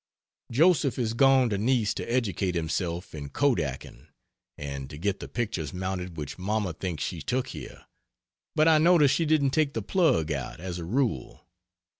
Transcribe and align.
Joseph 0.51 0.97
is 0.97 1.13
gone 1.13 1.51
to 1.51 1.59
Nice 1.59 1.93
to 1.93 2.11
educate 2.11 2.55
himself 2.55 3.13
in 3.13 3.29
Kodaking 3.29 4.07
and 4.57 4.89
to 4.89 4.97
get 4.97 5.19
the 5.19 5.27
pictures 5.27 5.75
mounted 5.75 6.17
which 6.17 6.39
Mamma 6.39 6.73
thinks 6.73 7.03
she 7.03 7.21
took 7.21 7.49
here; 7.49 7.85
but 8.55 8.67
I 8.67 8.79
noticed 8.79 9.13
she 9.13 9.27
didn't 9.27 9.51
take 9.51 9.75
the 9.75 9.83
plug 9.83 10.31
out, 10.31 10.59
as 10.59 10.79
a 10.79 10.85
rule. 10.85 11.45